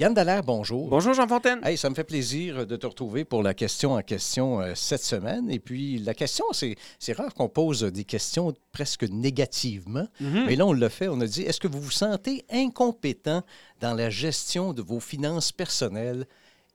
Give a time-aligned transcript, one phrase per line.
[0.00, 0.88] Yann Dallaire, bonjour.
[0.88, 1.60] Bonjour Jean Fontaine.
[1.62, 5.04] Hey, ça me fait plaisir de te retrouver pour la question en question euh, cette
[5.04, 5.48] semaine.
[5.48, 10.08] Et puis, la question, c'est, c'est rare qu'on pose des questions presque négativement.
[10.20, 10.46] Mhm.
[10.46, 11.06] Mais là, on l'a fait.
[11.06, 13.44] On a dit est-ce que vous vous sentez incompétent
[13.80, 16.26] dans la gestion de vos finances personnelles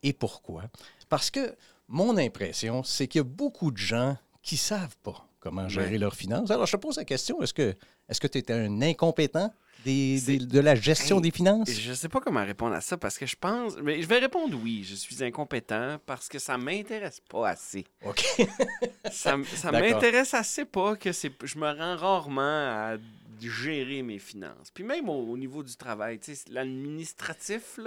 [0.02, 0.63] et pourquoi?
[1.09, 1.53] Parce que
[1.89, 5.91] mon impression, c'est qu'il y a beaucoup de gens qui ne savent pas comment gérer
[5.91, 5.97] Ouais.
[5.97, 6.52] leurs finances.
[6.52, 7.75] Alors, je te pose la question est-ce que
[8.08, 9.52] est-ce que tu es un incompétent?
[9.85, 11.69] Des- C'est- des- de la gestion Hey, des finances?
[11.71, 13.75] Je sais pas comment répondre à ça parce que je pense.
[13.81, 17.85] Mais je vais répondre oui, je suis incompétent parce que ça m'intéresse pas assez.
[18.05, 18.23] OK.
[19.11, 21.11] Ça, ça m'intéresse assez pas que.
[21.11, 22.97] Je me rends rarement à
[23.41, 24.69] gérer mes finances.
[24.73, 26.19] Puis même au, au niveau du travail,
[26.52, 27.80] l'administratif,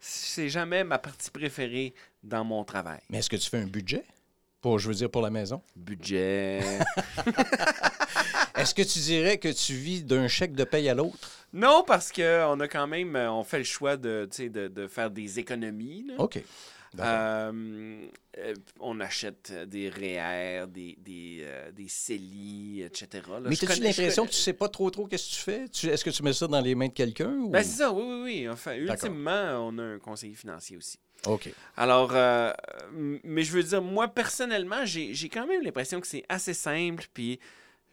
[0.00, 1.92] c'est jamais ma partie préférée
[2.22, 3.00] dans mon travail.
[3.10, 4.04] Mais est-ce que tu fais un budget?
[4.60, 5.62] Pour, je veux dire, pour la maison?
[5.76, 6.60] Budget.
[8.56, 11.30] Est-ce que tu dirais que tu vis d'un chèque de paye à l'autre?
[11.52, 13.16] non, parce qu'on a quand même.
[13.16, 16.04] euh, On fait le choix de, de, de faire des économies.
[16.08, 16.14] là.
[16.18, 16.42] OK.
[16.98, 18.06] Euh,
[18.38, 23.22] euh, on achète des REER, des, des, euh, des CELI, etc.
[23.28, 23.40] là.
[23.44, 25.68] Mais as-tu l'impression je que tu sais pas trop trop qu'est-ce que tu fais?
[25.68, 27.30] Tu- Est-ce que tu mets ça dans les mains de quelqu'un?
[27.32, 27.50] Ou...
[27.50, 28.48] Ben, c'est ça, oui, oui, oui.
[28.48, 30.98] Enfin, ultimement, on a un conseiller financier aussi.
[31.26, 31.50] OK.
[31.76, 32.52] Alors, euh,
[32.92, 37.06] mais je veux dire, moi, personnellement, j'ai j'ai quand même l'impression que c'est assez simple,
[37.12, 37.38] puis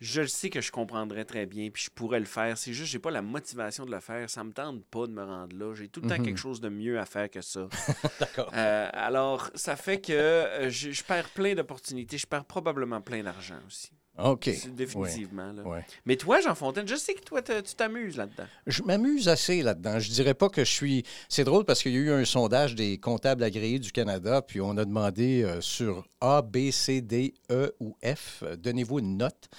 [0.02, 2.58] je le sais que je comprendrais très bien, puis je pourrais le faire.
[2.58, 4.30] C'est juste, j'ai pas la motivation de le faire.
[4.30, 5.74] Ça me tente pas de me rendre là.
[5.74, 6.26] J'ai tout le temps Mhm.
[6.26, 7.68] quelque chose de mieux à faire que ça.
[8.20, 8.52] D'accord.
[8.54, 12.18] Euh, alors, ça fait que euh, je, je perds plein d'opportunités.
[12.18, 13.92] Je perds probablement plein d'argent aussi.
[14.17, 14.49] OK.
[14.75, 15.52] Définitivement.
[15.52, 15.63] là.
[15.63, 15.85] Ouais.
[16.05, 18.45] Mais toi, Jean Fontaine, je sais que toi, te- tu t'amuses là-dedans.
[18.66, 19.99] Je m'amuse assez là-dedans.
[19.99, 21.03] Je dirais pas que je suis.
[21.27, 24.61] C'est drôle parce qu'il y a eu un sondage des comptables agréés du Canada, puis
[24.61, 29.17] on a demandé euh, sur A, B, C, D, E ou F, euh, donnez-vous une
[29.17, 29.49] note.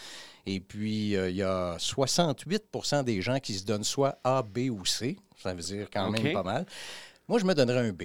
[0.47, 4.71] Et puis, euh, il y a 68% des gens qui se donnent soit A, B
[4.71, 5.17] ou C.
[5.43, 6.67] Ça veut dire quand même pas mal.
[7.29, 8.05] Moi, je me donnerais un B.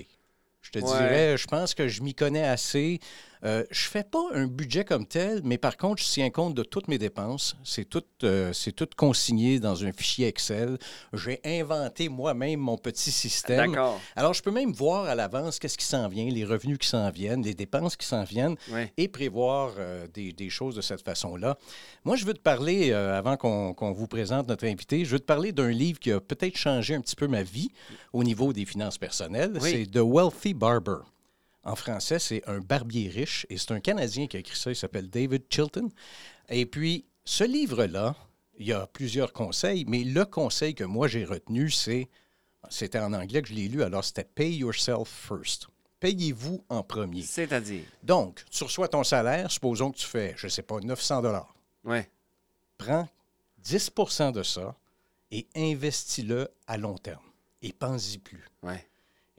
[0.61, 0.85] Je te Ouais.
[0.85, 2.99] dirais, je pense que je m'y connais assez.
[3.43, 6.63] Euh, je fais pas un budget comme tel, mais par contre, je tiens compte de
[6.63, 7.55] toutes mes dépenses.
[7.63, 10.77] C'est tout, euh, c'est tout consigné dans un fichier Excel.
[11.13, 13.71] J'ai inventé moi-même mon petit système.
[13.71, 13.99] D'accord.
[14.15, 17.09] Alors, je peux même voir à l'avance qu'est-ce qui s'en vient, les revenus qui s'en
[17.09, 18.55] viennent, les dépenses qui s'en viennent
[18.97, 21.57] et prévoir euh, des, des choses de cette façon-là.
[22.03, 25.19] Moi, je veux te parler, euh, avant qu'on qu'on vous présente notre invité, je veux
[25.19, 27.71] te parler d'un livre qui a peut-être changé un petit peu ma vie
[28.13, 29.57] au niveau des finances personnelles.
[29.61, 29.71] Oui.
[29.71, 31.01] C'est The Wealthy Barber.
[31.63, 34.71] En français, c'est Un barbier riche et c'est un Canadien qui a écrit ça.
[34.71, 35.89] Il s'appelle David Chilton.
[36.49, 38.15] Et puis, ce livre-là,
[38.57, 42.09] il y a plusieurs conseils, mais le conseil que moi j'ai retenu, c'est,
[42.69, 45.67] c'était en anglais que je l'ai lu, alors c'était Pay yourself first.
[45.99, 47.21] Payez-vous en premier.
[47.21, 47.83] C'est-à-dire?
[48.01, 51.53] Donc, tu reçois ton salaire, supposons que tu fais, je ne sais pas, 900 dollars.
[51.83, 52.09] Ouais.
[52.77, 53.07] Prends
[53.63, 54.75] 10% de ça
[55.29, 57.23] et investis-le à long terme.
[57.61, 58.43] Et pense-y plus.
[58.63, 58.83] Ouais.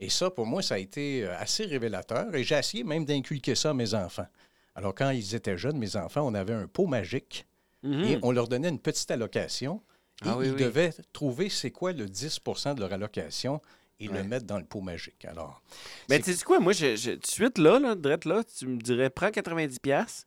[0.03, 2.33] Et ça, pour moi, ça a été euh, assez révélateur.
[2.35, 4.27] Et j'ai essayé même d'inculquer ça à mes enfants.
[4.75, 7.45] Alors, quand ils étaient jeunes, mes enfants, on avait un pot magique
[7.83, 8.03] Mhm.
[8.03, 9.81] et on leur donnait une petite allocation.
[10.25, 10.59] Et Ah oui, ils oui.
[10.61, 13.61] devaient trouver c'est quoi le 10% de leur allocation
[13.99, 14.17] et Ouais.
[14.17, 15.23] le mettre dans le pot magique.
[15.25, 15.61] Alors,
[16.09, 18.67] Mais tu sais quoi, moi, je, je- tout de suite, là, là, direct là, tu
[18.67, 20.25] me dirais, prends 90$,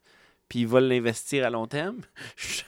[0.49, 2.01] puis il va l'investir à long terme.
[2.37, 2.63] Je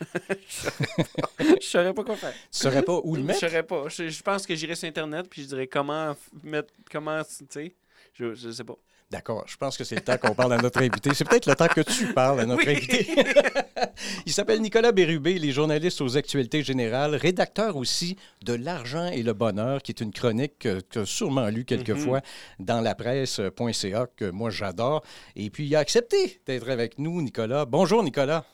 [1.61, 2.33] je saurais pas quoi faire.
[2.33, 3.41] tu saurais pas où le Je mettre?
[3.41, 3.89] saurais pas.
[3.89, 7.75] Je, je pense que j'irais sur Internet, puis je dirais comment mettre, comment, tu sais,
[8.15, 8.77] je, je sais pas.
[9.11, 11.15] D'accord, je pense que c'est le temps qu'on parle à notre invité.
[11.15, 12.77] C'est peut-être le temps que tu parles à notre Oui.
[12.77, 13.09] invité.
[14.27, 19.23] Il s'appelle Nicolas Bérubé, il est journaliste aux actualités générales, rédacteur aussi de L'argent et
[19.23, 22.21] le bonheur, qui est une chronique que tu as sûrement lue quelquefois
[22.59, 25.03] dans la presse.ca, que moi j'adore.
[25.37, 27.65] Et puis il a accepté d'être avec nous, Nicolas.
[27.65, 28.45] Bonjour, Nicolas.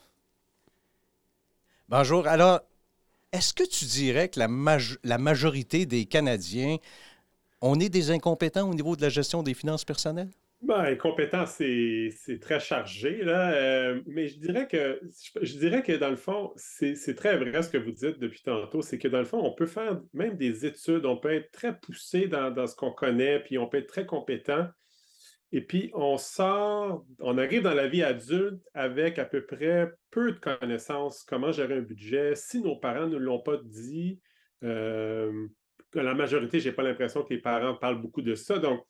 [1.89, 2.27] Bonjour.
[2.29, 2.61] Alors,
[3.33, 6.77] est-ce que tu dirais que la, maj- la majorité des Canadiens,
[7.61, 10.31] on est des incompétents au niveau de la gestion des finances personnelles?
[10.67, 13.53] Ben, compétent, c'est très chargé, là.
[13.53, 14.99] euh, mais je dirais que
[15.43, 18.81] je, dirais que dans le fond, c'est très vrai ce que vous dites depuis tantôt.
[18.81, 21.79] C'est que dans le fond, on peut faire même des études, on peut être très
[21.79, 24.67] poussé dans, dans ce qu'on connaît, puis on peut être très compétent.
[25.53, 30.33] Et puis, on sort, on arrive dans la vie adulte avec à peu près peu
[30.33, 32.35] de connaissances, comment gérer un budget.
[32.37, 34.19] Si nos parents ne l'ont pas dit,
[34.63, 35.47] euh,
[35.93, 38.59] la majorité, je n'ai pas l'impression que les parents parlent beaucoup de ça.
[38.59, 38.81] Donc,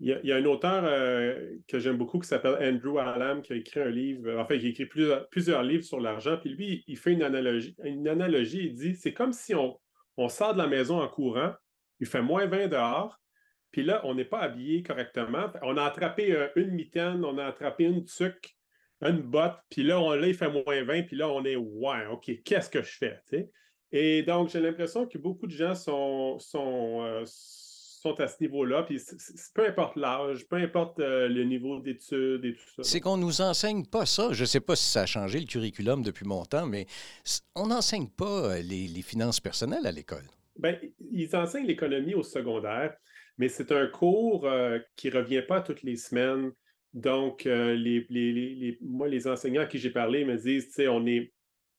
[0.00, 3.56] Il y, a, un auteur euh, que j'aime beaucoup qui s'appelle Andrew Allam qui a
[3.56, 6.36] écrit un livre, enfin, qui a écrit plusieurs, livres sur l'argent.
[6.38, 7.76] Puis lui, il fait une analogie.
[7.84, 9.78] Une analogie, il dit c'est comme si on,
[10.28, 11.52] sort de la maison en courant,
[12.00, 13.20] il fait moins 20 dehors,
[13.70, 15.50] puis là, on n'est pas habillé correctement.
[15.62, 18.56] On a attrapé euh, une mitaine, on a attrapé une tuque,
[19.00, 22.06] une botte, puis là, on, là, il fait moins 20, puis là, on est Ouais,
[22.10, 23.20] OK, qu'est-ce que je fais?
[23.92, 27.24] Et donc, j'ai l'impression que beaucoup de gens sont, sont, euh,
[28.02, 29.00] sont à ce niveau-là, puis
[29.54, 32.82] peu importe l'âge, peu importe euh, le niveau d'études et tout ça.
[32.82, 34.32] C'est qu'on nous enseigne pas ça.
[34.32, 36.86] Je ne sais pas si ça a changé le curriculum depuis mon temps, mais
[37.54, 40.24] on n'enseigne pas les, les finances personnelles à l'école.
[40.58, 40.78] Bien,
[41.10, 42.94] ils enseignent l'économie au secondaire,
[43.38, 46.52] mais c'est un cours euh, qui ne revient pas toutes les semaines.
[46.92, 51.06] Donc, euh, les, moi, les enseignants à qui j'ai parlé me disent, tu sais, on
[51.06, 51.32] est,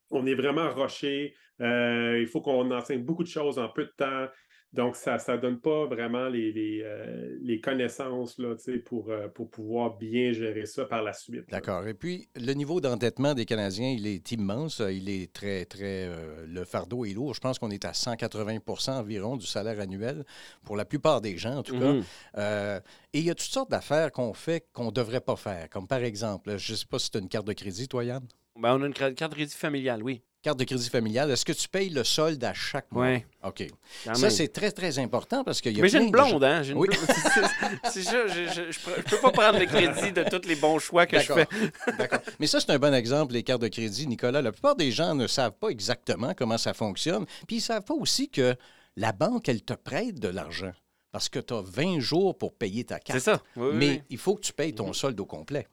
[0.10, 3.94] on est vraiment roché, euh, il faut qu'on enseigne beaucoup de choses en peu de
[3.96, 4.28] temps.
[4.74, 8.56] Donc, ça ne donne pas vraiment les, les, euh, connaissances là,
[8.86, 11.48] pour, euh, pour pouvoir bien gérer ça par la suite.
[11.52, 11.88] D'accord.
[11.88, 14.82] Et puis, le niveau d'endettement des Canadiens, il est immense.
[14.90, 16.08] Il est très, très.
[16.08, 17.36] Euh, le fardeau est lourd.
[17.36, 20.26] Je pense qu'on est à 180% environ du salaire annuel,
[20.64, 21.94] pour la plupart des gens, en tout cas.
[21.94, 22.82] Mm-hmm.
[23.14, 25.70] et il y a toutes sortes d'affaires qu'on fait qu'on ne devrait pas faire.
[25.70, 28.04] Comme par exemple, je ne sais pas si tu as une carte de crédit, toi,
[28.04, 28.24] Yann?
[28.56, 31.54] Ben, on a une carte de crédit familiale, oui carte de crédit familiale, est-ce que
[31.54, 33.08] tu payes le solde à chaque mois?
[33.08, 33.24] Oui.
[33.44, 33.66] OK.
[34.14, 36.62] ça, c'est très, très important parce qu'il y a Mais j'ai une blonde, hein?
[36.64, 36.90] Une oui.
[37.90, 41.18] c'est ça, je ne peux pas prendre le crédit de tous les bons choix que
[41.20, 41.48] je fais.
[41.98, 42.20] D'accord.
[42.40, 44.42] Mais ça, c'est un bon exemple, les cartes de crédit, Nicolas.
[44.42, 47.26] La plupart des gens ne savent pas exactement comment ça fonctionne.
[47.48, 48.56] Puis ils ne savent pas aussi que
[48.98, 50.74] la banque, elle te prête de l'argent
[51.12, 53.20] parce que tu as 20 jours pour payer ta carte.
[53.20, 53.42] C'est ça.
[53.56, 55.68] Mais il faut que tu payes ton solde au complet.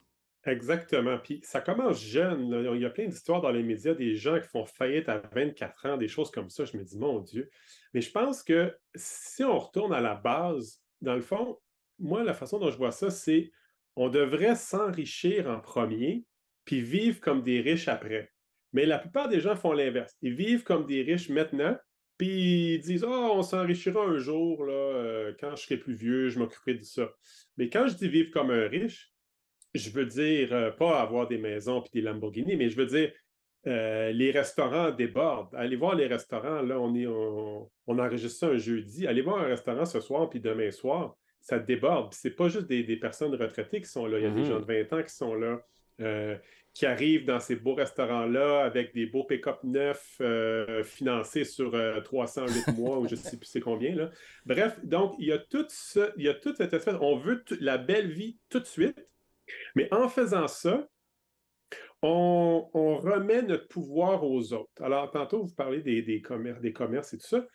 [0.47, 1.19] Exactement.
[1.19, 2.49] Puis ça commence jeune.
[2.75, 5.87] Il y a plein d'histoires dans les médias des gens qui font faillite à 24
[5.87, 6.65] ans, des choses comme ça.
[6.65, 7.51] Je me dis, mon Dieu.
[7.93, 11.59] Mais je pense que si on retourne à la base, dans le fond,
[11.99, 13.51] moi, la façon dont je vois ça, c'est
[13.97, 16.25] on devrait s'enrichir en premier,
[16.65, 18.33] puis vivre comme des riches après.
[18.73, 20.17] Mais la plupart des gens font l'inverse.
[20.23, 21.77] Ils vivent comme des riches maintenant,
[22.17, 26.29] puis ils disent Oh, on s'enrichira un jour, là, euh, quand je serai plus vieux,
[26.29, 27.11] je m'occuperai de ça.
[27.57, 29.13] Mais quand je dis vivre comme un riche,
[29.75, 33.13] je veux dire, euh, pas avoir des maisons puis des Lamborghini, mais je veux dire,
[33.67, 35.55] euh, les restaurants débordent.
[35.55, 39.07] Allez voir les restaurants, là, on, est, on, enregistre ça un jeudi.
[39.07, 42.15] Allez voir un restaurant ce soir puis demain soir, ça déborde.
[42.15, 44.59] Ce n'est pas juste des, personnes retraitées qui sont là, il y a des gens
[44.59, 44.67] mm-hmm.
[44.67, 45.61] de 20 ans qui sont là,
[46.01, 46.37] euh,
[46.73, 50.23] qui arrivent dans ces beaux restaurants-là avec des beaux pick-up neufs
[50.85, 51.73] financés sur
[52.05, 53.95] 308 mois ou je ne sais plus c'est combien.
[53.95, 54.11] Là.
[54.47, 57.45] Bref, donc, il y a tout ça, il y a toute cette espèce, on veut
[57.61, 59.05] la belle vie tout de suite,
[59.75, 60.87] mais en faisant ça,
[62.03, 64.83] on, remet notre pouvoir aux autres.
[64.83, 67.47] Alors, tantôt, vous parlez des, commerces, des commerces et tout ça.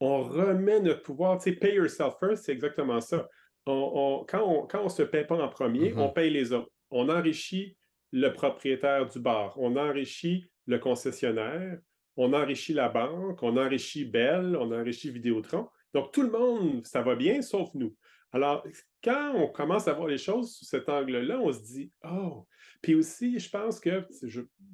[0.00, 1.38] On remet notre pouvoir.
[1.38, 3.28] Tu sais, pay yourself first, c'est exactement ça.
[3.66, 6.00] quand on ne se paie pas en premier, mm-hmm.
[6.00, 6.70] on paye les autres.
[6.90, 7.76] On enrichit
[8.12, 11.78] le propriétaire du bar, on enrichit le concessionnaire,
[12.16, 15.68] on enrichit la banque, on enrichit Bell, on enrichit Vidéotron.
[15.94, 17.96] Donc, tout le monde, ça va bien, sauf nous.
[18.34, 18.66] Alors,
[19.02, 22.48] quand on commence à voir les choses sous cet angle-là, on se dit Oh!
[22.82, 24.04] Puis aussi, je pense que,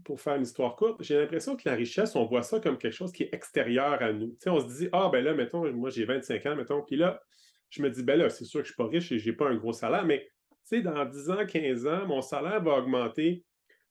[0.02, 2.94] pour faire une histoire courte, j'ai l'impression que la richesse, on voit ça comme quelque
[2.94, 4.34] chose qui est extérieur à nous.
[4.46, 7.20] On se dit Ah, ben là, mettons, moi j'ai 25 ans, mettons, puis là,
[7.68, 9.28] je me dis Ben là, c'est sûr que je ne suis pas riche et je
[9.28, 10.26] n'ai pas un gros salaire, mais
[10.78, 13.44] dans 10 ans, 15 ans, mon salaire va augmenter,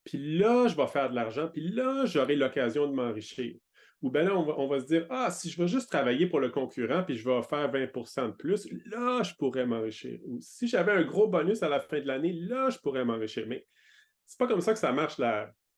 [0.04, 3.56] puis là, je vais faire de l'argent, puis là, j'aurai l'occasion de m'enrichir.
[4.02, 6.50] Ou bien là, on va, se dire, ah, si je veux juste travailler pour le
[6.50, 10.20] concurrent puis je vais faire 20% de plus, là, je pourrais m'enrichir.
[10.26, 13.46] Ou si j'avais un gros bonus à la fin de l'année, là, je pourrais m'enrichir.
[13.48, 13.68] Mais
[14.26, 15.20] c'est pas comme ça que ça marche,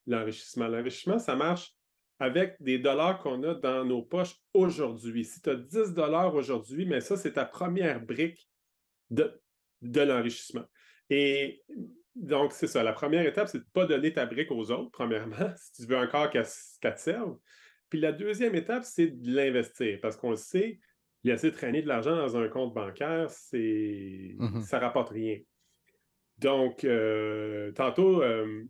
[0.05, 0.67] l'enrichissement.
[0.67, 1.73] L'enrichissement, ça marche
[2.19, 5.25] avec des dollars qu'on a dans nos poches aujourd'hui.
[5.25, 8.47] Si tu as 10 dollars aujourd'hui, mais ça, c'est ta première brique
[9.09, 9.41] de,
[9.81, 10.65] de l'enrichissement.
[11.09, 11.63] Et
[12.13, 12.83] donc, c'est ça.
[12.83, 15.89] La première étape, c'est de ne pas donner ta brique aux autres, premièrement, si tu
[15.89, 17.37] veux encore qu'elle te serve.
[17.91, 20.79] Puis la deuxième étape, c'est de l'investir parce qu'on le sait,
[21.25, 25.37] laisser traîner de l'argent dans un compte bancaire, c'est ça rapporte rien.
[26.37, 28.63] Donc, euh, tantôt, euh,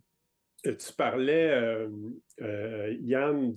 [0.64, 1.50] tu parlais,
[2.40, 3.54] euh, Yann,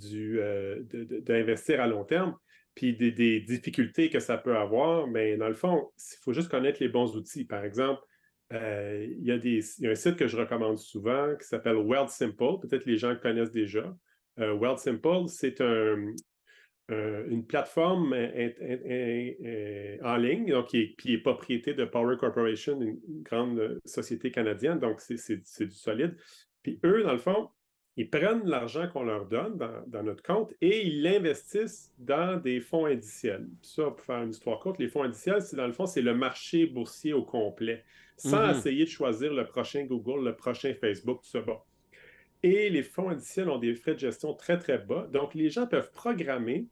[1.23, 2.37] d'investir à long terme,
[2.75, 5.07] puis des, difficultés que ça peut avoir.
[5.07, 7.45] Mais dans le fond, il faut juste connaître les bons outils.
[7.45, 8.03] Par exemple,
[8.51, 12.59] il y, a y a un site que je recommande souvent qui s'appelle Wealth Simple.
[12.61, 13.91] Peut-être les gens le connaissent déjà.
[14.39, 15.61] Euh, World Simple, c'est
[16.89, 24.79] une plateforme en ligne donc, qui, est, propriété de Power Corporation, une grande société canadienne,
[24.79, 26.15] donc c'est du solide.
[26.63, 27.49] Puis eux, dans le fond,
[27.97, 32.85] ils prennent l'argent qu'on leur donne dans, notre compte et ils l'investissent dans des fonds
[32.85, 33.47] indiciels.
[33.61, 36.13] Ça, pour faire une histoire courte, les fonds indiciels, c'est dans le fond, c'est le
[36.13, 37.85] marché boursier au complet,
[38.17, 38.51] sans mhm.
[38.51, 41.41] essayer de choisir le prochain Google, le prochain Facebook, tout ça.
[41.41, 41.57] Bon.
[42.45, 45.07] Et les fonds indiciels ont des frais de gestion très, très bas.
[45.11, 46.67] Donc, les gens peuvent programmer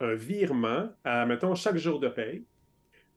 [0.00, 2.46] un virement à, mettons, chaque jour de paye.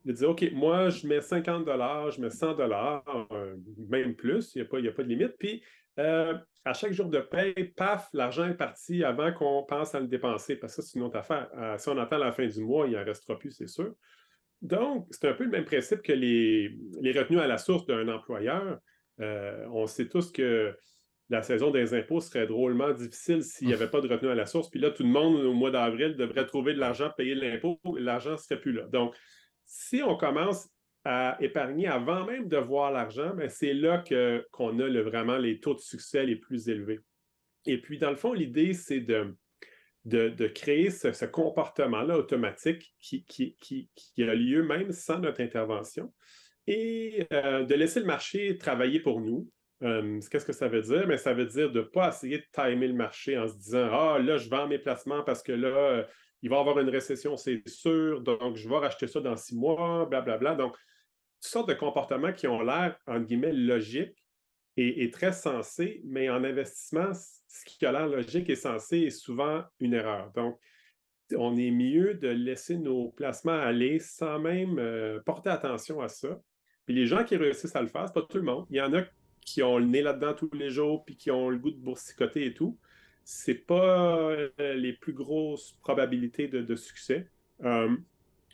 [0.04, 3.56] De dire, OK, moi, je mets 50 je mets 100 euh,
[3.88, 5.38] même plus, il n'y a, a, pas de limite.
[5.40, 5.64] Puis,
[5.98, 10.08] euh, à chaque jour de paye, paf, l'argent est parti avant qu'on pense à le
[10.08, 11.50] dépenser, parce que c'est une autre affaire.
[11.58, 13.96] Euh, si on attend la fin du mois, il n'en restera plus, c'est sûr.
[14.62, 18.10] Donc, c'est un peu le même principe que les, les retenues à la source d'un
[18.10, 18.78] employeur.
[19.22, 20.76] Euh, on sait tous que
[21.32, 24.46] la saison des impôts serait drôlement difficile s'il n'y avait pas de retenue à la
[24.46, 24.70] source.
[24.70, 27.80] Puis là, tout le monde, au mois d'avril, devrait trouver de l'argent, payer l'impôt.
[27.98, 28.84] L'argent ne serait plus là.
[28.88, 29.16] Donc,
[29.66, 30.70] si on commence
[31.06, 34.04] à épargner avant même de voir l'argent, mais c'est là
[34.52, 37.00] qu'on a le, vraiment les taux de succès les plus élevés.
[37.66, 39.34] Et puis, dans le fond, l'idée, c'est de,
[40.04, 46.12] de, créer ce, comportement-là automatique qui, qui, qui, a lieu même sans notre intervention
[46.68, 49.50] et euh, de laisser le marché travailler pour nous.
[49.82, 51.08] Qu'est-ce que ça veut dire?
[51.08, 53.90] Mais ça veut dire de ne pas essayer de timer le marché en se disant
[53.92, 56.04] Ah, là, je vends mes placements parce que là, euh,
[56.44, 59.56] il va y avoir une récession, c'est sûr, donc je vais racheter ça dans six
[59.56, 60.38] mois, blablabla.
[60.38, 60.66] Bla, bla.
[60.66, 60.76] Donc,
[61.42, 64.24] toutes sortes de comportements qui ont l'air, entre guillemets, logiques
[64.78, 69.64] et, très sensés, mais en investissement, ce qui a l'air logique et sensé est souvent
[69.80, 70.32] une erreur.
[70.36, 70.60] Donc,
[71.36, 76.40] on est mieux de laisser nos placements aller sans même euh, porter attention à ça.
[76.86, 78.66] Puis les gens qui réussissent à le faire, c'est pas tout le monde.
[78.70, 79.04] Il y en a
[79.52, 82.46] qui ont le nez là-dedans tous les jours, puis qui ont le goût de boursicoter
[82.46, 82.78] et tout.
[83.24, 87.28] C'est pas euh, les plus grosses probabilités de, succès.
[87.64, 87.96] Euh,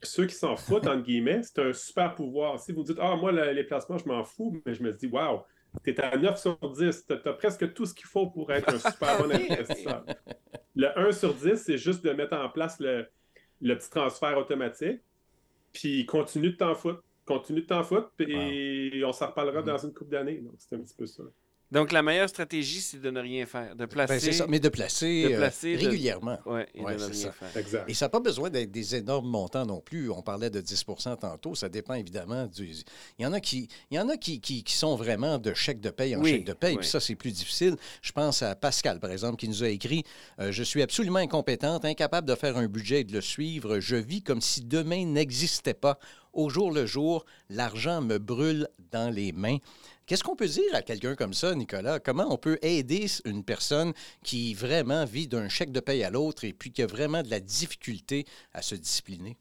[0.02, 2.60] ceux qui s'en foutent, entre guillemets, c'est un super pouvoir.
[2.60, 5.42] Si vous dites, ah, moi, les placements, je m'en fous, mais je me dis, waouh,
[5.84, 8.74] tu es à 9 sur 10, tu as, presque tout ce qu'il faut pour être
[8.74, 10.04] un super bon investisseur.
[10.76, 13.08] Le 1 sur 10, c'est juste de mettre en place le,
[13.62, 15.02] petit transfert automatique,
[15.74, 17.04] puis continue de t'en foutre.
[17.28, 19.66] Continue de t'en foutre, et on s'en reparlera mm-hmm.
[19.66, 20.38] dans une couple d'années.
[20.38, 21.24] Donc, c'est un petit peu ça.
[21.70, 24.32] Donc, la meilleure stratégie, c'est de ne rien faire, de ben, placer.
[24.32, 26.38] ça, mais de placer, euh, régulièrement.
[26.46, 27.58] Oui, et de ne rien faire.
[27.58, 27.90] Exact.
[27.90, 30.10] Et ça n'a pas besoin d'être des énormes montants non plus.
[30.10, 31.56] On parlait de 10% tantôt.
[31.56, 32.72] Ça dépend évidemment du.
[33.20, 35.82] Il y en a qui, il y en a qui, qui, sont vraiment de chèque
[35.82, 36.78] de paye en chèque de paye.
[36.78, 37.76] Puis ça, c'est plus difficile.
[38.02, 40.04] Je pense à Pascal, par exemple, qui nous a écrit
[40.40, 43.80] euh, Je suis absolument incompétente, incapable de faire un budget et de le suivre.
[43.80, 46.00] Je vis comme si demain n'existait pas.
[46.32, 49.58] Au jour le jour, l'argent me brûle dans les mains.
[50.08, 52.00] Qu'est-ce qu'on peut dire à quelqu'un comme ça, Nicolas?
[52.00, 53.92] Comment on peut aider une personne
[54.24, 57.30] qui vraiment vit d'un chèque de paye à l'autre et puis qui a vraiment de
[57.30, 59.36] la difficulté à se discipliner?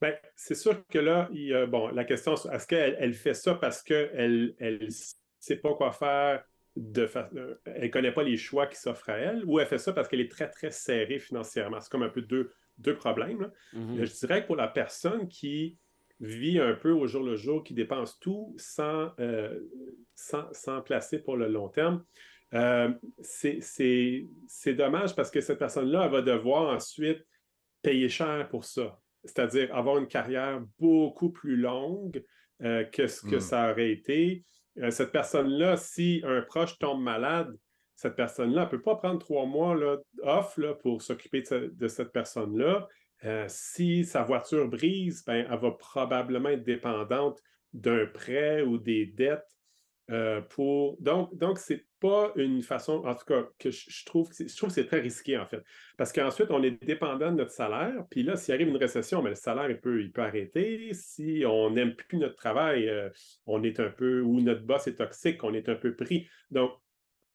[0.00, 3.82] Bien, c'est sûr que là, il, bon, la question, est-ce qu'elle elle fait ça parce
[3.82, 4.88] qu'elle ne
[5.40, 6.44] sait pas quoi faire,
[6.76, 9.78] de euh, elle ne connaît pas les choix qui s'offrent à elle, ou elle fait
[9.78, 11.80] ça parce qu'elle est très, très serrée financièrement?
[11.80, 13.50] C'est comme un peu deux, deux problèmes.
[13.74, 14.04] Mm-hmm.
[14.04, 15.76] Je dirais que pour la personne qui
[16.20, 19.58] vit un peu au jour le jour, qui dépense tout sans, euh,
[20.14, 22.04] sans, placer pour le long terme.
[22.54, 27.24] Euh, c'est dommage parce que cette personne-là, va devoir ensuite
[27.82, 28.98] payer cher pour ça.
[29.24, 32.24] C'est-à-dire avoir une carrière beaucoup plus longue
[32.62, 33.40] euh, que ce que hmm.
[33.40, 34.44] ça aurait été.
[34.90, 37.54] cette personne-là, si un proche tombe malade,
[37.96, 42.12] cette personne-là ne peut pas prendre trois mois là, off là, pour s'occuper de, cette
[42.12, 42.86] personne-là.
[43.26, 47.42] Euh, si sa voiture brise, ben, elle va probablement être dépendante
[47.72, 49.56] d'un prêt ou des dettes
[50.10, 50.96] euh, pour.
[51.00, 54.68] Donc, donc ce n'est pas une façon, en tout cas, que je, trouve, je trouve
[54.68, 55.60] que c'est très risqué, en fait.
[55.96, 58.04] Parce qu'ensuite, on est dépendant de notre salaire.
[58.10, 60.94] Puis là, s'il arrive une récession, ben, le salaire, il peut, il peut arrêter.
[60.94, 63.10] Si on n'aime plus notre travail, euh,
[63.46, 66.28] on est un peu, ou notre boss est toxique, on est un peu pris.
[66.52, 66.70] Donc,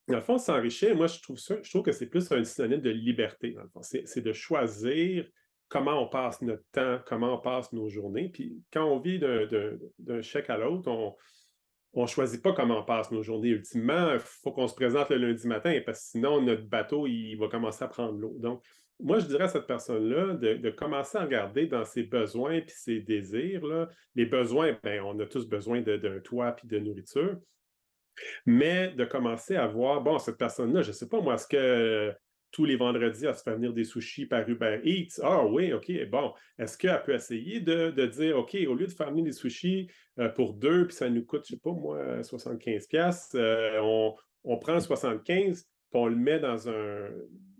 [0.07, 2.81] dans le fond, s'enrichir, moi, je trouve ça, je trouve que c'est plus un synonyme
[2.81, 3.81] de liberté, dans le fond.
[3.81, 5.25] C'est de choisir
[5.71, 8.27] comment on passe notre temps, comment on passe nos journées.
[8.27, 10.91] Puis quand on vit d'un chèque à l'autre,
[11.93, 13.49] on ne choisit pas comment on passe nos journées.
[13.49, 17.35] Ultimement, il faut qu'on se présente le lundi matin parce que sinon, notre bateau, il
[17.35, 18.35] va commencer à prendre l'eau.
[18.39, 18.61] Donc,
[18.99, 22.99] moi, je dirais à cette personne-là de, commencer à regarder dans ses besoins et ses
[22.99, 23.63] désirs.
[24.13, 27.39] Les besoins, ben, on a tous besoin d'un toit et de nourriture.
[28.45, 32.13] Mais de commencer à voir, bon, cette personne-là, je ne sais pas, moi, est-ce que
[32.51, 35.19] tous les vendredis à se faire venir des sushis par Uber Eats.
[35.23, 36.33] Ah oui, OK, bon.
[36.59, 39.89] Est-ce qu'elle peut essayer de, dire, OK, au lieu de faire venir des sushis
[40.19, 44.15] euh, pour deux, puis ça nous coûte, je ne sais pas moi, 75$, euh, on,
[44.43, 47.09] on, prend 75$, puis on le met dans un,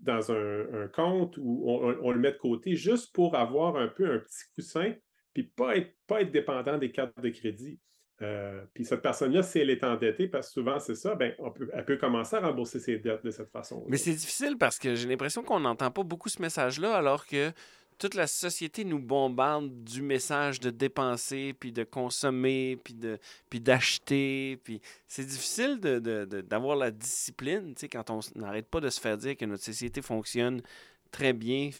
[0.00, 4.18] dans un, compte ou on, le met de côté juste pour avoir un peu un
[4.18, 4.94] petit coussin,
[5.32, 7.78] puis pas être, pas être dépendant des cartes de crédit.
[8.22, 11.34] Euh, puis cette personne-là, si elle est endettée, parce que souvent c'est ça, ben,
[11.72, 13.84] elle peut commencer à rembourser ses dettes de cette façon.
[13.88, 17.52] Mais c'est difficile parce que j'ai l'impression qu'on n'entend pas beaucoup ce message-là, alors que
[17.98, 24.58] toute la société nous bombarde du message de dépenser, puis de consommer, puis d'acheter.
[24.64, 29.44] Puis c'est difficile d'avoir la discipline, quand on n'arrête pas de se faire dire que
[29.44, 30.62] notre société fonctionne
[31.10, 31.70] très bien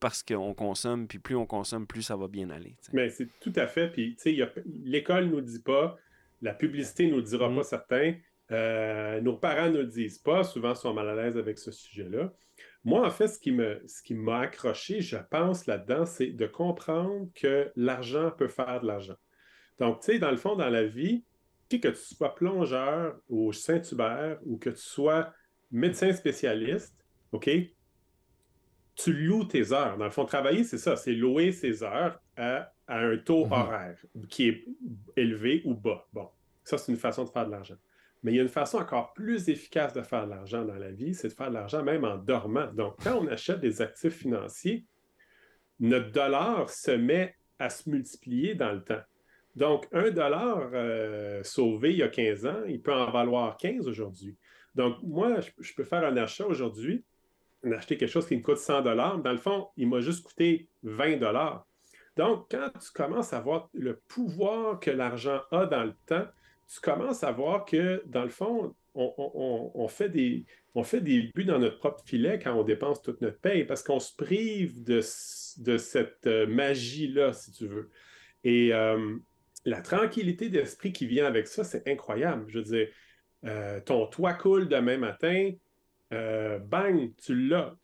[0.00, 2.76] parce qu'on consomme, puis plus on consomme, plus ça va bien aller.
[2.92, 3.88] Mais c'est tout à fait.
[3.88, 4.16] Puis,
[4.84, 5.96] l'école ne nous dit pas,
[6.42, 7.56] la publicité ne nous le dira mm.
[7.56, 8.14] pas certains,
[8.50, 12.32] euh, nos parents ne le disent pas, souvent sont mal à l'aise avec ce sujet-là.
[12.84, 16.46] Moi, en fait, ce qui, me, ce qui m'a accroché, je pense, là-dedans, c'est de
[16.46, 19.16] comprendre que l'argent peut faire de l'argent.
[19.78, 21.24] Donc, tu sais, dans le fond, dans la vie,
[21.76, 25.34] que tu sois plongeur au Saint-Hubert ou que tu sois
[25.70, 26.96] médecin spécialiste,
[27.32, 27.50] OK,
[28.98, 29.96] tu loues tes heures.
[29.96, 33.52] Dans le fond, travailler, c'est ça, c'est louer ses heures à, un taux mhm.
[33.52, 34.64] horaire qui est
[35.16, 36.06] élevé ou bas.
[36.12, 36.28] Bon,
[36.64, 37.76] ça, c'est une façon de faire de l'argent.
[38.22, 40.90] Mais il y a une façon encore plus efficace de faire de l'argent dans la
[40.90, 42.66] vie, c'est de faire de l'argent même en dormant.
[42.72, 44.84] Donc, quand on achète des actifs financiers,
[45.78, 49.02] notre dollar se met à se multiplier dans le temps.
[49.54, 53.86] Donc, un dollar euh, sauvé il y a 15 ans, il peut en valoir 15
[53.86, 54.36] aujourd'hui.
[54.74, 57.04] Donc, moi, je peux faire un achat aujourd'hui,
[57.72, 60.68] acheter quelque chose qui me coûte 100 dollars, dans le fond, il m'a juste coûté
[60.82, 61.66] 20 dollars.
[62.16, 66.26] Donc, quand tu commences à voir le pouvoir que l'argent a dans le temps,
[66.66, 70.44] tu commences à voir que, dans le fond, on, fait des,
[70.74, 73.82] on fait des buts dans notre propre filet quand on dépense toute notre paye parce
[73.82, 75.00] qu'on se prive de,
[75.58, 77.90] de cette euh, magie-là, si tu veux.
[78.42, 79.16] Et euh,
[79.64, 82.44] la tranquillité d'esprit qui vient avec ça, c'est incroyable.
[82.48, 82.88] Je veux dire,
[83.44, 85.52] euh, ton toit coule demain matin,
[86.12, 87.74] euh, bang, tu l'as.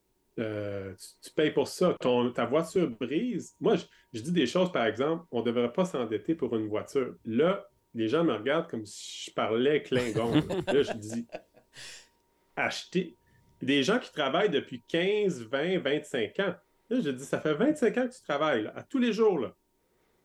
[0.40, 1.96] Euh, tu, payes pour ça.
[2.34, 3.54] ta voiture brise.
[3.60, 3.76] Moi,
[4.12, 7.14] je, dis des choses, par exemple, on ne devrait pas s'endetter pour une voiture.
[7.24, 7.64] Là,
[7.94, 10.32] les gens me regardent comme si je parlais Klingon.
[10.66, 11.26] là, je dis
[12.56, 13.16] acheter.
[13.62, 16.54] Des gens qui travaillent depuis 15, 20, 25 ans.
[16.90, 19.38] Là, je dis ça fait 25 ans que tu travailles, à tous les jours.
[19.38, 19.54] Là.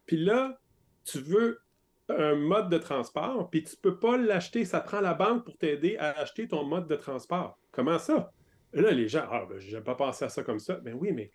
[0.06, 0.60] Puis là,
[1.06, 1.62] tu veux
[2.10, 4.66] un mode de transport, puis tu ne peux pas l'acheter.
[4.66, 7.60] Ça prend la banque pour t'aider à acheter ton mode de transport.
[7.72, 8.32] Comment ça?
[8.74, 10.76] là, les gens, ah, ben, pas pensé à ça comme ça.
[10.76, 11.32] Ben oui, mais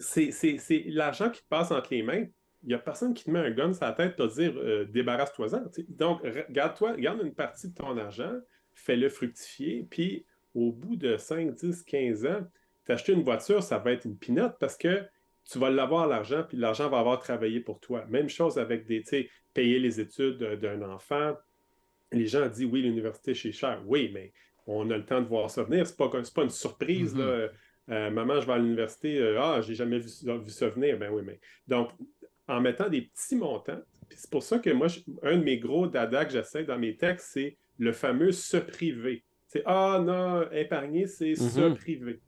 [0.00, 2.24] c'est l'argent qui te passe entre les mains.
[2.62, 4.54] Il n'y a personne qui te met un gun sur la tête pour te dire
[4.56, 5.64] euh, débarrasse-toi-en.
[5.88, 8.32] Donc, garde-toi, garde une partie de ton argent,
[8.74, 12.40] fais-le fructifier, puis au bout de 5, 10, 15 ans,
[12.84, 15.04] t'acheter une voiture, ça va être une pinotte parce que
[15.50, 18.04] tu vas l'avoir l'argent, puis l'argent va avoir travaillé pour toi.
[18.08, 21.34] Même chose avec des, tu sais, payer les études d'un enfant.
[22.12, 23.82] Les gens disent oui, l'université c'est cher.
[23.86, 24.32] Oui, mais
[24.66, 25.86] on a le temps de voir ça venir.
[25.86, 27.14] C'est pas, pas une surprise.
[27.14, 27.50] Mm-hmm.
[27.88, 29.18] Euh, maman, je vais à l'université.
[29.18, 30.98] Euh, ah, j'ai jamais vu, ça venir.
[30.98, 31.38] Ben oui, mais.
[31.68, 31.90] Donc,
[32.48, 33.80] en mettant des petits montants,
[34.10, 34.88] c'est pour ça que moi,
[35.22, 39.24] un de mes gros dada que j'essaie dans mes textes, c'est le fameux se priver.
[39.46, 41.74] C'est Ah non, épargner, c'est se mm-hmm.
[41.76, 42.20] priver.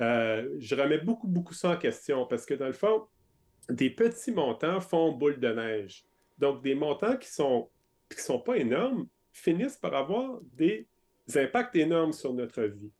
[0.00, 3.06] Euh, je remets beaucoup, beaucoup ça en question parce que dans le fond,
[3.68, 6.04] des petits montants font boule de neige.
[6.38, 7.68] Donc, des montants qui sont,
[8.08, 10.88] qui sont pas énormes finissent par avoir des
[11.34, 12.92] impacts énormes sur notre vie.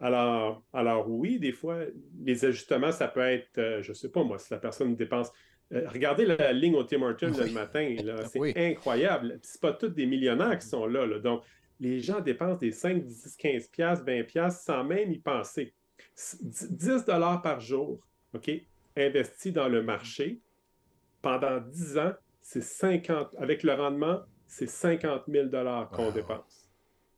[0.00, 1.80] Alors, alors oui, des fois,
[2.20, 5.32] les ajustements, ça peut être, euh, je ne sais pas moi, si la personne dépense.
[5.72, 7.94] Euh, regardez la ligne au Tim Hortons le matin,
[8.32, 9.38] c'est incroyable.
[9.42, 11.42] Ce pas tous des millionnaires qui sont là, là, Donc,
[11.80, 15.74] les gens dépensent des 5, 10, 15 piastres, 20 piastres sans même y penser.
[16.42, 18.00] 10 dollars par jour,
[18.34, 18.50] OK,
[18.96, 20.40] investi dans le marché
[21.22, 26.68] pendant 10 ans, c'est 50, avec le rendement, c'est 50 000 dollars qu'on dépense.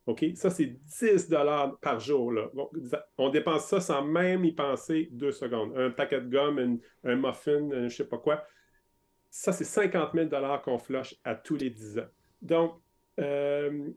[0.07, 0.25] OK?
[0.35, 2.33] Ça, c'est 10 dollars par jour.
[2.33, 2.51] Là.
[3.17, 5.77] On dépense ça sans même y penser deux secondes.
[5.77, 8.45] Un paquet de gomme, un muffin, je ne sais pas quoi.
[9.31, 12.09] Ça, c'est 50 000 dollars qu'on flush à tous les 10 ans.
[12.43, 12.81] Donc,
[13.21, 13.91] euh,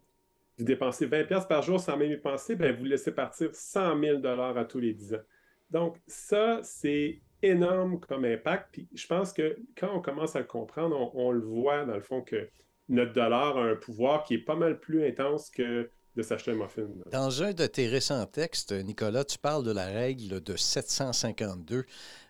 [0.58, 4.26] vous dépensez 20 par jour sans même y penser, ben, vous laissez partir 100 000
[4.26, 5.24] à tous les 10 ans.
[5.72, 8.70] Donc, ça, c'est énorme comme impact.
[8.72, 12.02] Puis je pense que quand on commence à le comprendre, on, le voit dans le
[12.02, 12.50] fond que
[12.90, 16.56] notre dollar a un pouvoir qui est pas mal plus intense que de s'acheter un
[16.56, 16.88] muffin.
[17.12, 21.86] Dans un de tes récents textes, Nicolas, tu parles de la règle de 752.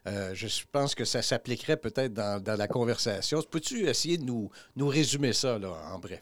[0.07, 3.41] Euh, je pense que ça s'appliquerait peut-être dans, la conversation.
[3.41, 6.21] Peux-tu essayer de nous, nous résumer ça là, en bref?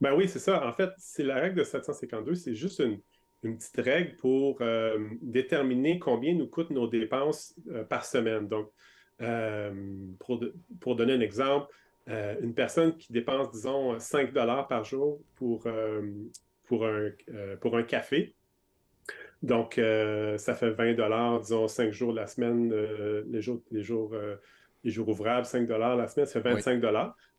[0.00, 0.66] Ben oui, c'est ça.
[0.66, 3.00] En fait, c'est la règle de 752, c'est juste une,
[3.42, 8.48] petite règle pour euh, déterminer combien nous coûtent nos dépenses euh, par semaine.
[8.48, 8.72] Donc,
[9.20, 9.72] euh,
[10.80, 11.72] pour, donner un exemple,
[12.08, 15.66] une personne qui dépense, disons, 5 dollars par jour pour,
[16.64, 17.10] pour, un,
[17.60, 18.34] pour un café,
[19.42, 22.72] donc ça fait 20 dollars, disons, 5 jours la semaine,
[23.28, 24.14] les jours, les jours
[24.86, 26.80] les jours ouvrables, 5 la semaine, c'est 25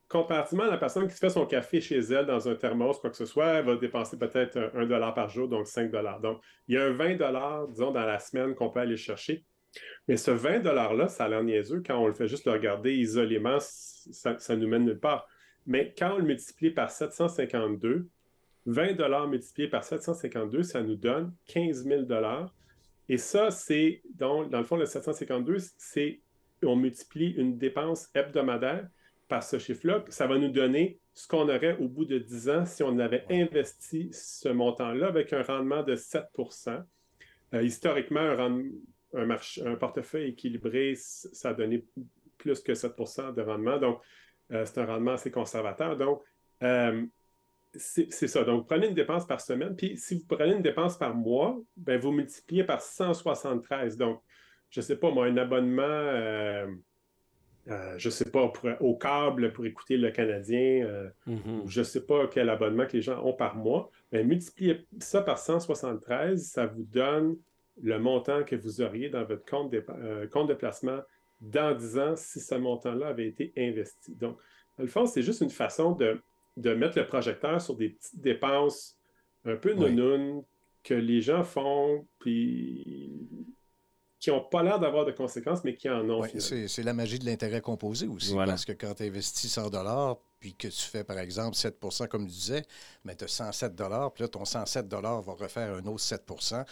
[0.10, 3.10] Comparativement à la personne qui se fait son café chez elle dans un thermos, quoi
[3.10, 5.92] que ce soit, elle va dépenser peut-être 1 dollar par jour, donc 5
[6.22, 7.16] Donc, il y a un 20
[7.70, 9.44] disons, dans la semaine qu'on peut aller chercher.
[10.08, 11.84] Mais ce 20 $-là, ça a l'air niaiseux.
[11.86, 15.28] Quand on le fait juste le regarder isolément, ça, ça nous mène nulle part.
[15.66, 18.08] Mais quand on le multiplie par 752,
[18.68, 22.04] 20 multiplié par 752, ça nous donne 15 000
[23.10, 26.22] Et ça, c'est, dans, dans le fond, le 752, c'est,
[26.64, 28.88] on multiplie une dépense hebdomadaire
[29.28, 30.04] par ce chiffre-là.
[30.10, 33.26] Ça va nous donner ce qu'on aurait au bout de 10 ans si on avait
[33.30, 36.84] investi ce montant-là avec un rendement de 7%
[37.54, 38.62] euh, Historiquement, un,
[39.14, 41.86] un, marché, un portefeuille équilibré, ça a donné
[42.38, 43.78] plus que 7% de rendement.
[43.78, 44.02] Donc,
[44.52, 45.98] euh, c'est un rendement assez conservateur.
[45.98, 46.22] Donc,
[46.64, 47.06] euh,
[47.74, 48.44] c'est ça.
[48.44, 49.76] Donc, prenez une dépense par semaine.
[49.76, 53.98] Puis, si vous prenez une dépense par mois, ben, vous multipliez par 173.
[53.98, 54.22] Donc,
[54.70, 56.68] je ne sais pas, moi, un abonnement,
[57.70, 61.68] euh, je ne sais pas, au câble pour écouter le Canadien, mm-hmm.
[61.68, 63.90] je ne sais pas quel abonnement que les gens ont par mois.
[64.12, 67.38] Mais multipliez ça par 173, ça vous donne
[67.82, 69.84] le montant que vous auriez dans votre compte de,
[70.32, 71.00] compte de placement
[71.42, 74.16] dans 10 ans si ce montant-là avait été investi.
[74.16, 74.38] Donc,
[74.78, 76.20] dans le fond, c'est juste une façon de,
[76.74, 78.98] mettre le projecteur sur des petites dépenses
[79.46, 80.44] un peu oui.
[80.84, 83.28] que les gens font, puis
[84.20, 86.22] qui n'ont pas l'air d'avoir de conséquences, mais qui en ont.
[86.22, 86.30] Oui,
[86.68, 88.34] c'est la magie de l'intérêt composé aussi.
[88.36, 89.70] Parce que quand tu investis 100
[90.40, 92.64] puis que tu fais, par exemple, 7% comme tu disais,
[93.04, 96.64] mais tu as 107 puis là, ton 107 va refaire un autre 7%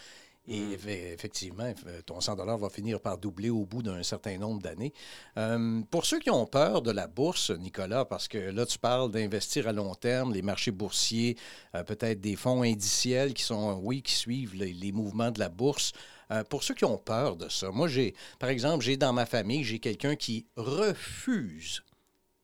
[0.48, 0.90] et mm.
[1.14, 1.74] effectivement,
[2.06, 4.94] ton 100 va finir par doubler au bout d'un certain nombre d'années.
[5.38, 9.12] Euh, pour ceux qui ont peur de la bourse, Nicolas, parce que là, tu parles
[9.12, 11.38] d'investir à long terme, les marchés boursiers,
[11.74, 15.92] euh, peut-être des fonds indiciels qui sont, oui, qui suivent les, mouvements de la bourse.
[16.32, 19.26] Euh, pour ceux qui ont peur de ça, moi, j'ai, par exemple, j'ai dans ma
[19.26, 21.84] famille, j'ai quelqu'un qui refuse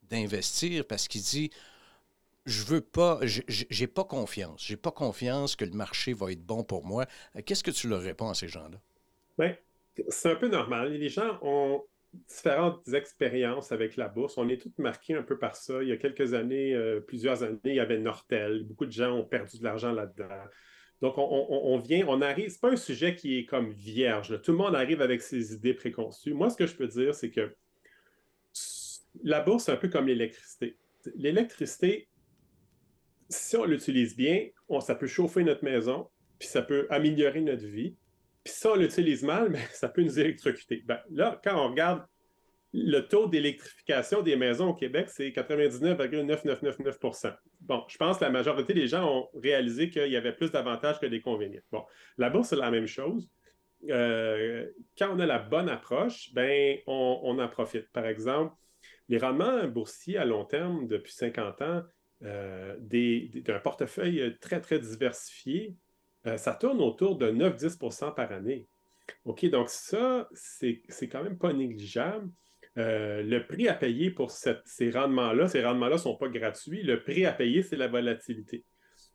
[0.09, 1.51] d'investir parce qu'il dit
[2.45, 4.65] je veux pas, j'ai pas confiance.
[4.65, 7.05] J'ai pas confiance que le marché va être bon pour moi.
[7.35, 8.77] Euh, qu'est-ce que tu leur réponds à ces gens-là?
[9.37, 9.55] Bien,
[10.09, 10.91] c'est un peu normal.
[10.93, 11.83] Les gens ont
[12.27, 14.37] différentes expériences avec la bourse.
[14.37, 15.81] On est tous marqués un peu par ça.
[15.81, 18.63] Il y a quelques années, euh, plusieurs années, il y avait Nortel.
[18.63, 20.27] Beaucoup de gens ont perdu de l'argent là-dedans.
[21.01, 24.39] Donc, on, vient, on arrive, c'est pas un sujet qui est comme vierge.
[24.43, 26.35] Tout le monde arrive avec ses idées préconçues.
[26.35, 27.55] Moi, ce que je peux dire, c'est que
[29.23, 30.77] la bourse, c'est un peu comme l'électricité.
[31.15, 32.07] L'électricité,
[33.29, 34.47] si on l'utilise bien,
[34.79, 37.95] ça peut chauffer notre maison, puis ça peut améliorer notre vie.
[38.43, 40.83] Puis si on l'utilise mal, mais ça peut nous électrocuter.
[40.85, 42.05] Ben, là, quand on regarde
[42.73, 48.73] le taux d'électrification des maisons au Québec, c'est 99,9999% Bon, je pense que la majorité
[48.73, 51.61] des gens ont réalisé qu'il y avait plus d'avantages que d'inconvénients.
[51.71, 51.85] Bon,
[52.17, 53.29] la bourse, c'est la même chose.
[53.89, 57.89] Euh, quand on a la bonne approche, ben, on en profite.
[57.91, 58.55] Par exemple,
[59.09, 61.83] les rendements boursiers à long terme depuis 50 ans,
[62.23, 65.75] euh, d'un portefeuille très, très diversifié,
[66.27, 68.67] euh, ça tourne autour de 9-10% par année.
[69.25, 72.29] OK, donc ça, c'est quand même pas négligeable.
[72.77, 76.83] Euh, le prix à payer pour ces rendements-là, ces rendements-là ne sont pas gratuits.
[76.83, 78.63] Le prix à payer, c'est la volatilité.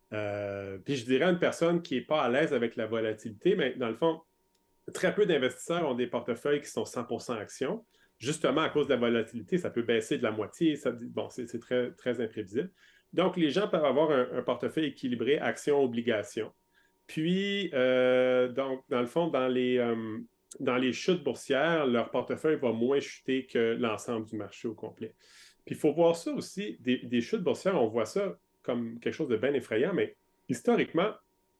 [0.09, 3.73] puis je dirais à une personne qui n'est pas à l'aise avec la volatilité, mais
[3.75, 4.21] dans le fond,
[4.93, 7.85] très peu d'investisseurs ont des portefeuilles qui sont 100% actions.
[8.19, 10.75] Justement, à cause de la volatilité, ça peut baisser de la moitié.
[10.75, 12.71] Ça, bon, c'est très, imprévisible.
[13.13, 16.51] Donc, les gens peuvent avoir un, portefeuille équilibré action-obligation.
[17.05, 20.17] Puis, euh, donc, dans le fond, dans les, euh,
[20.59, 25.13] dans les chutes boursières, leur portefeuille va moins chuter que l'ensemble du marché au complet.
[25.65, 29.29] Puis, il faut voir ça aussi, des, chutes boursières, on voit ça comme quelque chose
[29.29, 30.15] de bien effrayant, mais
[30.49, 31.11] historiquement,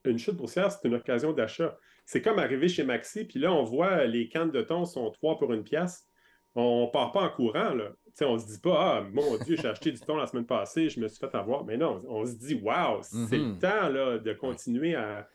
[0.06, 1.78] une chute boursière, c'est une occasion d'achat.
[2.06, 5.38] C'est comme arriver chez Maxi, puis là, on voit les cannes de thon sont trois
[5.38, 6.08] pour une pièce.
[6.56, 7.92] On ne part pas en courant, là
[8.26, 10.90] on ne se dit pas, ah, mon Dieu, j'ai acheté du thon la semaine passée,
[10.90, 11.66] je me suis fait avoir.
[11.66, 13.60] Mais non, on se dit, waouh, c'est le mhm.
[13.60, 15.28] temps là, de continuer à.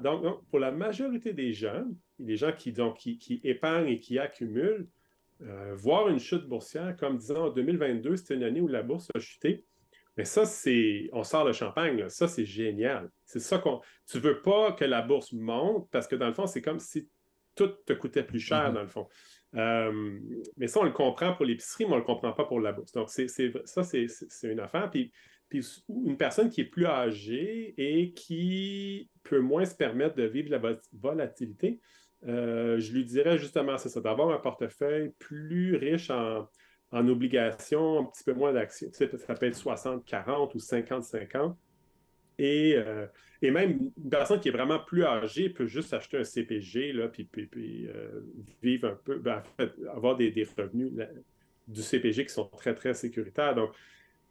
[0.00, 1.84] Donc, pour la majorité des gens,
[2.18, 4.88] les gens qui, donc, qui, épargnent et qui accumulent,
[5.42, 9.08] euh, voir une chute boursière, comme disons en 2022, c'était une année où la bourse
[9.14, 9.64] a chuté.
[10.16, 11.08] Mais ça, c'est.
[11.12, 13.08] On sort le champagne, ça, c'est génial.
[13.24, 13.80] C'est ça qu'on.
[14.10, 17.08] Tu veux pas que la bourse monte parce que dans le fond, c'est comme si
[17.54, 18.74] tout te coûtait plus cher, mhm.
[18.74, 19.08] dans le fond.
[19.54, 20.18] Euh,
[20.56, 22.72] mais ça, on le comprend pour l'épicerie, mais on ne le comprend pas pour la
[22.72, 22.92] bourse.
[22.92, 24.08] Donc, c'est, ça, c'est,
[24.42, 24.90] une affaire.
[24.90, 25.12] Puis,
[25.48, 30.50] puis, une personne qui est plus âgée et qui peut moins se permettre de vivre
[30.50, 30.60] la
[30.92, 31.80] volatilité,
[32.26, 36.48] euh, je lui dirais justement, c'est ça, d'avoir un portefeuille plus riche en,
[36.92, 38.88] obligations, un petit peu moins d'actions.
[38.92, 41.54] Ça peut être 60-40 ou 50-50.
[42.38, 43.06] et, euh,
[43.40, 47.08] et même une personne qui est vraiment plus âgée peut juste acheter un CPG, là,
[47.08, 48.20] puis, euh,
[48.62, 49.42] vivre un peu, ben,
[49.94, 50.92] avoir des, des revenus
[51.68, 53.54] du CPG qui sont très, très sécuritaires.
[53.54, 53.70] Donc,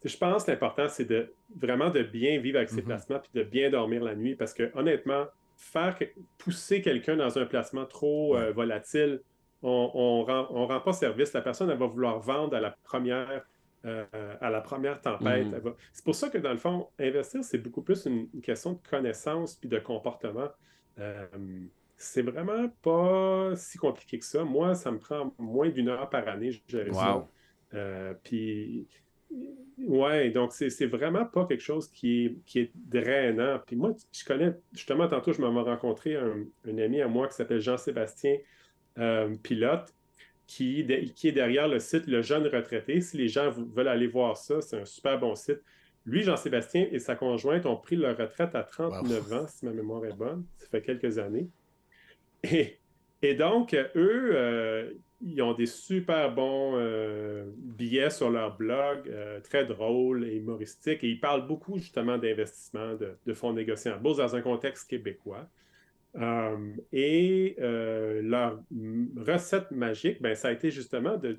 [0.04, 2.88] je pense que l'important, c'est de vraiment de bien vivre avec ses Mhm.
[2.88, 5.98] placements puis de bien dormir la nuit parce que honnêtement, faire
[6.38, 9.22] pousser quelqu'un dans un placement trop euh, volatile,
[9.64, 11.34] on on rend, on rend pas service.
[11.34, 13.44] La personne, elle va vouloir vendre à la première,
[13.86, 14.06] euh,
[14.40, 15.48] à la première tempête.
[15.48, 15.74] Mhm.
[15.94, 18.80] C'est pour ça que dans le fond, investir, c'est beaucoup plus une, une question de
[18.88, 20.50] connaissance puis de comportement.
[21.00, 21.26] Euh,
[21.96, 24.44] c'est vraiment pas si compliqué que ça.
[24.44, 26.90] Moi, ça me prend moins d'une heure par année, je.
[26.92, 27.28] Wow.
[27.74, 28.88] Euh, puis,
[29.78, 33.60] ouais, donc c'est vraiment pas quelque chose qui est, qui est drainant.
[33.66, 37.36] Puis moi, je connais, justement, tantôt, je m'en rencontré un, un ami à moi qui
[37.36, 38.38] s'appelle Jean-Sébastien
[38.98, 39.94] euh, Pilote,
[40.48, 43.02] qui, de- qui est derrière le site Le Jeune Retraité.
[43.02, 45.60] Si les gens veulent aller voir ça, c'est un super bon site.
[46.06, 50.06] Lui, Jean-Sébastien et sa conjointe ont pris leur retraite à 39 ans, si ma mémoire
[50.06, 50.46] est bonne.
[50.58, 51.50] Ça fait quelques années.
[52.44, 52.78] Et,
[53.22, 59.40] et donc, eux, euh, ils ont des super bons euh, billets sur leur blog, euh,
[59.42, 61.04] très drôles et humoristiques.
[61.04, 64.90] Et ils parlent beaucoup justement d'investissement, de, de fonds négociés en bourse dans un contexte
[64.90, 65.48] québécois.
[66.94, 68.60] Et leur
[69.18, 71.38] recette magique, ben, ça a été justement de,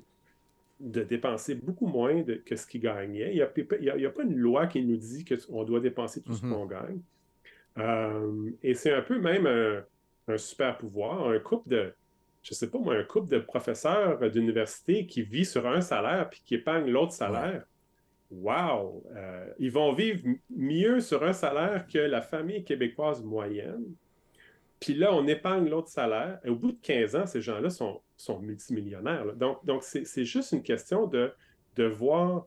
[0.79, 3.31] de dépenser beaucoup moins de- que ce qu'ils gagnaient.
[3.31, 6.53] Il n'y a, pas une loi qui nous dit qu'on doit dépenser tout ce Mhm.
[6.53, 7.01] qu'on gagne.
[8.63, 9.47] Et c'est un peu même
[10.29, 11.27] un, super pouvoir.
[11.29, 11.93] Un couple de,
[12.43, 16.41] je sais pas moi, un couple de professeurs d'université qui vit sur un salaire puis
[16.45, 17.63] qui épargne l'autre salaire.
[18.31, 19.03] Wow!
[19.15, 23.83] Euh, ils vont vivre mieux sur un salaire que la famille québécoise moyenne.
[24.79, 26.39] Puis là, on épargne l'autre salaire.
[26.45, 29.25] Et au bout de 15 ans, ces gens-là sont, sont multimillionnaires.
[29.25, 29.33] là.
[29.33, 31.33] Donc, donc c'est c'est juste une question de,
[31.75, 32.45] de voir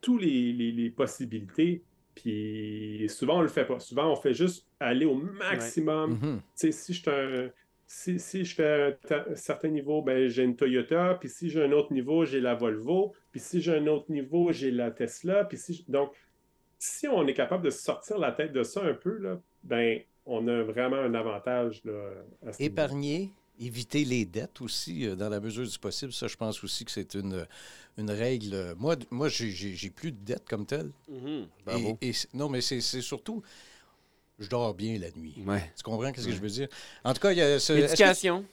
[0.00, 1.84] toutes les, les- les possibilités.
[2.14, 3.78] Puis souvent, on le fait pas.
[3.78, 6.18] Souvent, on fait juste aller au maximum.
[6.20, 7.50] Tu sais, si je, suis un-
[7.86, 11.16] si, si je fais un, ta- un certain niveau, ben, j'ai une Toyota.
[11.20, 13.14] Puis si j'ai un autre niveau, j'ai la Volvo.
[13.32, 15.44] Puis si j'ai un autre niveau, j'ai la Tesla.
[15.44, 16.12] Puis si Donc,
[16.78, 20.46] si on est capable de sortir la tête de ça un peu, là, ben, on
[20.48, 21.82] a vraiment un avantage.
[21.84, 22.10] Là,
[22.46, 22.62] à ce.
[22.62, 26.12] Épargner, éviter les dettes aussi, euh, dans la mesure du possible.
[26.12, 27.46] Ça, je pense aussi que c'est une,
[27.98, 28.54] une règle.
[28.54, 30.90] euh, Moi, moi j'ai- plus de dettes comme telle.
[31.08, 31.46] Mhm.
[31.66, 31.98] Bravo.
[32.00, 33.42] Et, non, mais c'est c'est surtout,
[34.38, 35.34] je dors bien la nuit.
[35.46, 35.70] Ouais.
[35.76, 36.68] Tu comprends ce que je veux dire?
[37.04, 37.72] En tout cas, il y a ce.
[37.74, 38.44] que- Éducation,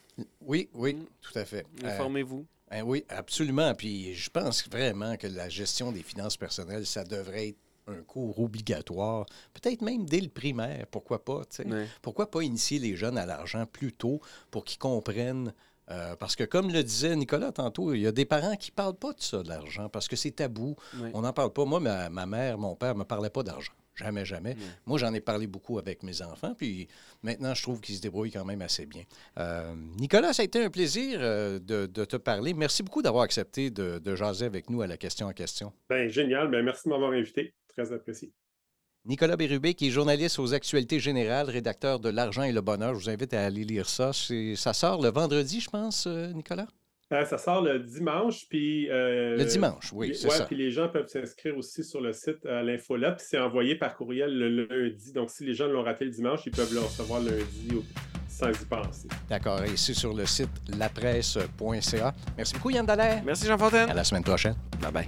[0.42, 1.06] Oui, oui, Mm.
[1.22, 1.66] tout à fait.
[1.84, 2.46] Euh, informez-vous.
[2.72, 3.74] hein, oui, absolument.
[3.76, 8.40] Puis je pense vraiment que la gestion des finances personnelles, ça devrait être un cours
[8.40, 11.68] obligatoire, peut-être même dès le primaire, pourquoi pas, tu sais.
[11.68, 11.86] Ouais.
[12.02, 14.20] Pourquoi pas initier les jeunes à l'argent plus tôt
[14.52, 15.54] pour qu'ils comprennent
[15.90, 18.76] euh, parce que comme le disait Nicolas tantôt, il y a des parents qui ne
[18.76, 20.76] parlent pas de ça, de l'argent, parce que c'est tabou.
[21.14, 21.64] On n'en parle pas.
[21.64, 23.72] Moi, ma, ma mère, mon père ne me parlaient pas d'argent.
[23.96, 24.56] Jamais, jamais.
[24.86, 26.88] Moi, j'en ai parlé beaucoup avec mes enfants, puis
[27.24, 29.04] maintenant, je trouve qu'ils se débrouillent quand même assez bien.
[29.40, 32.54] Euh, Nicolas, ça a été un plaisir euh, de, de te parler.
[32.54, 35.74] Merci beaucoup d'avoir accepté de, de jaser avec nous à la question en question.
[35.90, 36.50] Ben, génial.
[36.50, 37.54] Ben, merci de m'avoir invité.
[37.78, 38.32] Très apprécié.
[39.06, 42.96] Nicolas Bérubé, qui est journaliste aux actualités générales, rédacteur de L'argent et le bonheur.
[42.96, 44.12] Je vous invite à aller lire ça.
[44.56, 46.68] Ça sort le vendredi, je pense, euh, Nicolas?
[47.14, 48.90] Euh, ça sort le dimanche, puis...
[48.90, 50.44] euh, Le dimanche, oui, les- c'est ouais, ça.
[50.46, 53.96] puis les gens peuvent s'inscrire aussi sur le site à l'infolette, puis c'est envoyé par
[53.96, 55.14] courriel le lundi.
[55.14, 57.70] Donc, si les gens l'ont raté le dimanche, ils peuvent le recevoir lundi
[58.28, 59.08] sans y penser.
[59.30, 59.64] D'accord.
[59.64, 62.14] Et c'est sur le site lapresse.ca.
[62.36, 63.24] Merci beaucoup, Yann Dallaire.
[63.24, 63.90] Merci Jean Fontaine.
[63.90, 64.56] À la semaine prochaine.
[64.82, 65.08] Bye